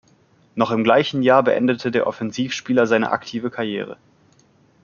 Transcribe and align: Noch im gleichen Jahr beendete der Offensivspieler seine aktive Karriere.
Noch 0.55 0.71
im 0.71 0.83
gleichen 0.83 1.21
Jahr 1.21 1.43
beendete 1.43 1.91
der 1.91 2.07
Offensivspieler 2.07 2.87
seine 2.87 3.11
aktive 3.11 3.51
Karriere. 3.51 3.97